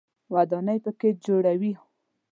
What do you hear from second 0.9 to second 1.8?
کې جوړوي.